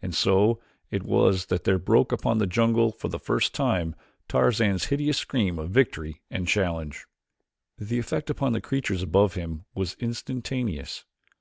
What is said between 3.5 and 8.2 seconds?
time Tarzan's hideous scream of victory and challenge. The